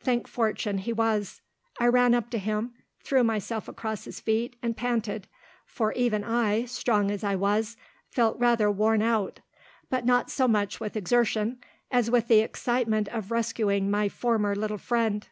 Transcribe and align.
Thank 0.00 0.26
fortune, 0.26 0.78
he 0.78 0.92
was. 0.92 1.40
I 1.78 1.86
ran 1.86 2.12
up 2.12 2.30
to 2.30 2.38
him, 2.40 2.74
threw 3.04 3.22
myself 3.22 3.68
across 3.68 4.06
his 4.06 4.18
feet, 4.18 4.56
and 4.60 4.76
panted, 4.76 5.28
for 5.66 5.92
even 5.92 6.24
I, 6.24 6.64
strong 6.64 7.12
as 7.12 7.22
I 7.22 7.36
was, 7.36 7.76
felt 8.10 8.40
rather 8.40 8.72
worn 8.72 9.02
out, 9.02 9.38
but 9.88 10.04
not 10.04 10.32
so 10.32 10.48
much 10.48 10.80
with 10.80 10.96
exertion 10.96 11.60
as 11.92 12.10
with 12.10 12.28
excitement 12.28 13.06
of 13.10 13.30
rescuing 13.30 13.88
my 13.88 14.08
former 14.08 14.56
little 14.56 14.78
friend. 14.78 15.28